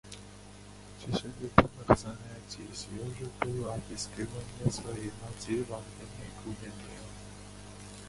[0.97, 6.99] В числе любимых занятий Сережи было отыскиванье своей матери во время гулянья.